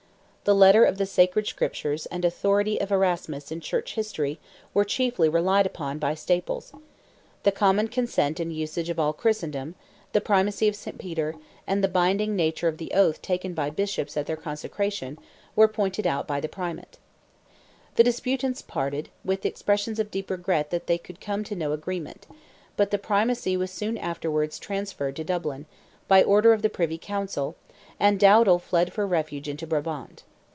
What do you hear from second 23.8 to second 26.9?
afterwards transferred to Dublin, by order of the